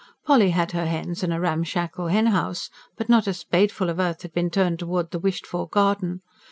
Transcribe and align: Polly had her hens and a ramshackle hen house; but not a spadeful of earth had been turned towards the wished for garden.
Polly 0.25 0.49
had 0.49 0.71
her 0.71 0.87
hens 0.87 1.21
and 1.21 1.31
a 1.31 1.39
ramshackle 1.39 2.07
hen 2.07 2.25
house; 2.25 2.71
but 2.97 3.07
not 3.07 3.27
a 3.27 3.35
spadeful 3.35 3.87
of 3.87 3.99
earth 3.99 4.23
had 4.23 4.33
been 4.33 4.49
turned 4.49 4.79
towards 4.79 5.11
the 5.11 5.19
wished 5.19 5.45
for 5.45 5.67
garden. 5.67 6.21